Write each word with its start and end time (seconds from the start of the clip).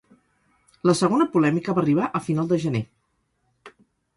La 0.89 0.95
segona 0.99 1.27
polèmica 1.35 1.75
va 1.81 1.83
arribar 1.83 2.07
a 2.21 2.25
final 2.31 2.51
de 2.53 2.61
gener. 2.65 2.85